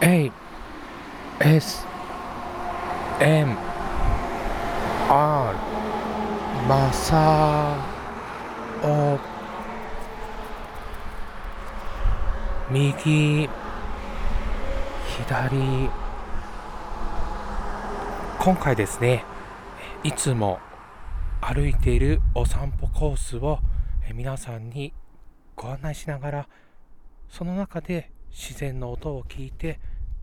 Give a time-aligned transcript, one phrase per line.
[0.00, 0.30] A
[1.40, 1.86] S
[3.20, 3.56] M
[5.08, 5.56] R
[6.68, 7.76] マサ
[8.82, 9.18] オ
[12.70, 13.48] 右
[15.16, 15.90] 左。
[18.40, 19.24] 今回ですね
[20.02, 20.58] いつも
[21.40, 23.58] 歩いているお散歩コースを
[24.12, 24.92] 皆さんに
[25.56, 26.48] ご案内しながら
[27.28, 29.78] その中で自然の音を聞いて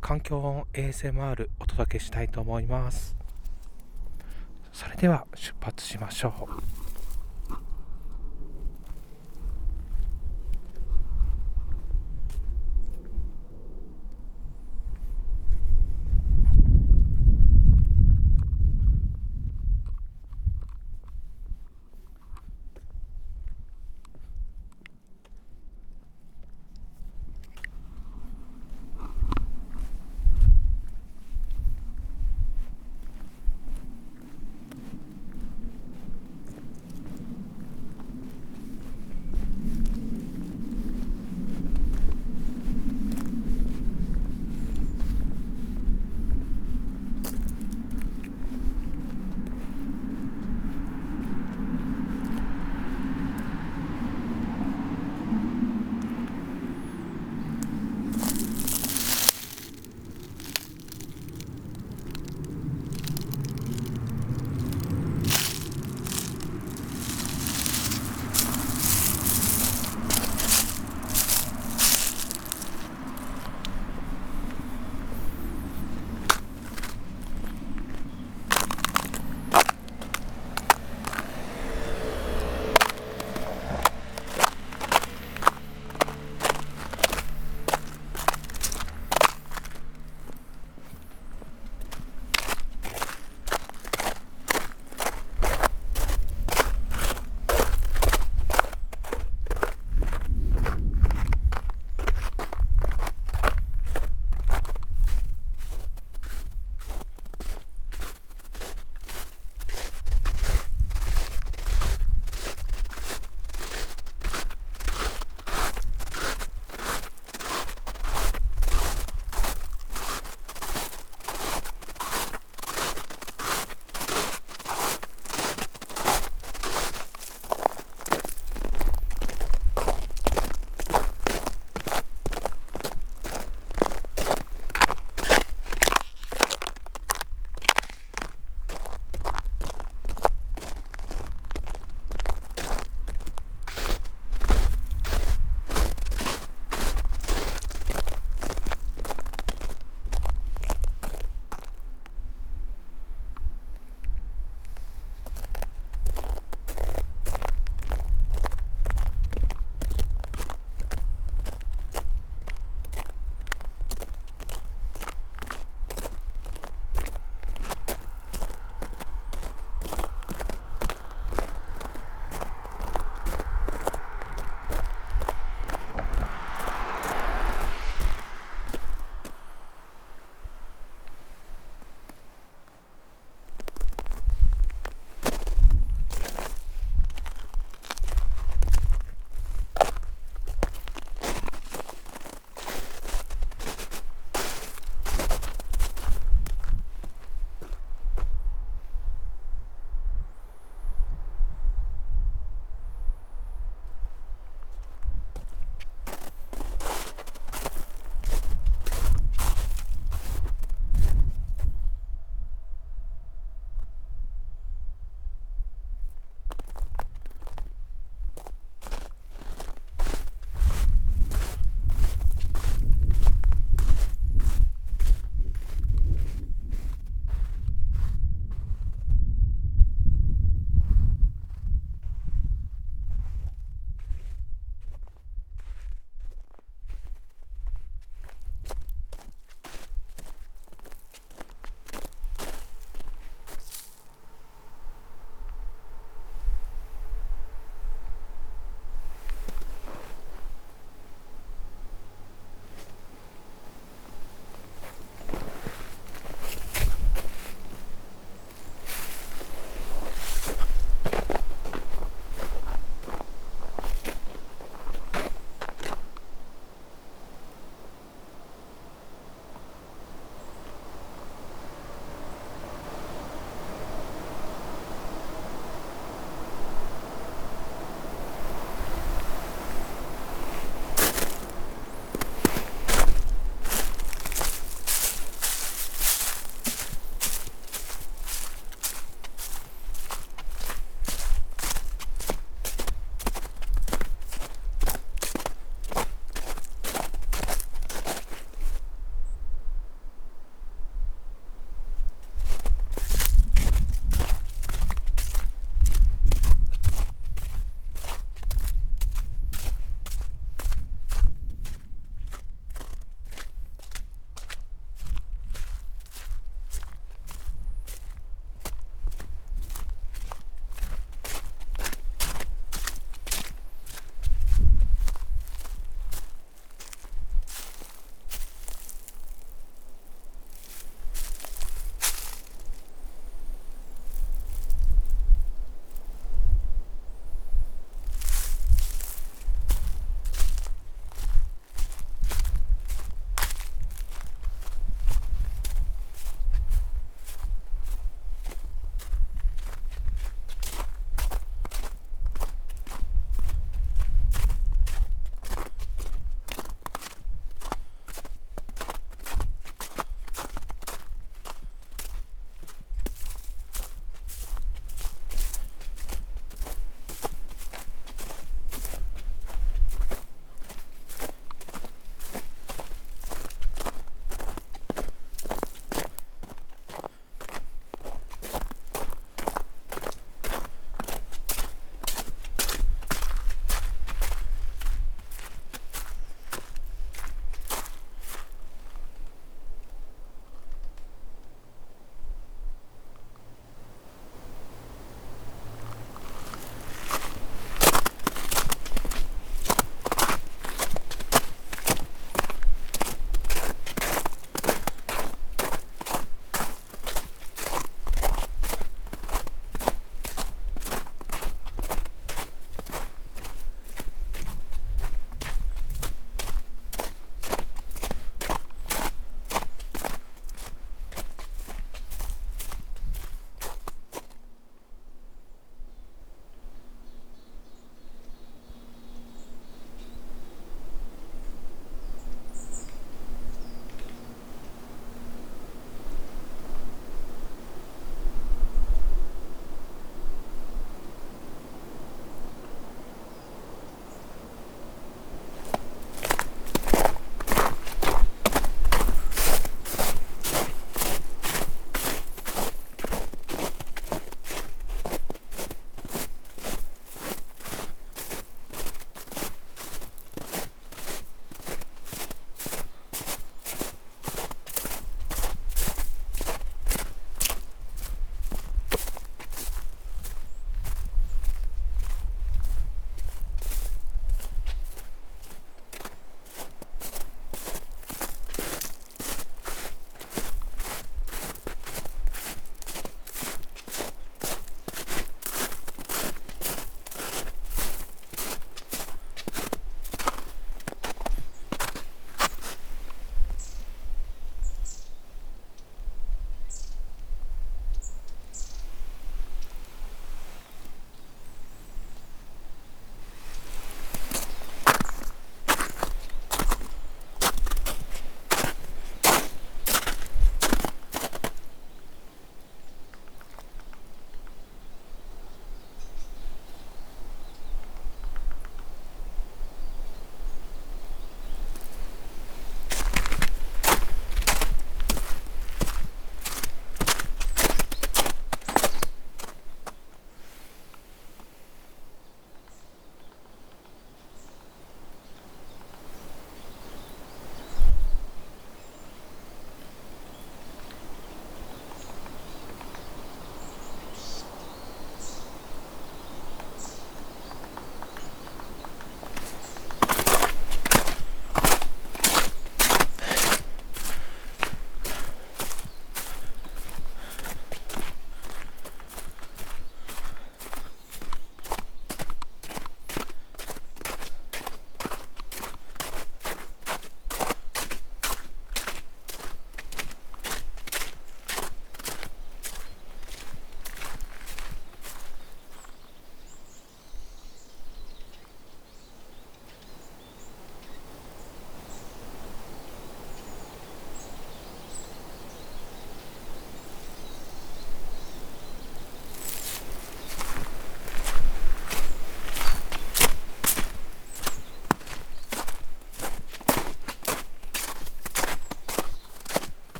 [0.00, 3.14] 環境音 ASMR お届けしたいと思います。
[4.72, 6.81] それでは出発しましょう。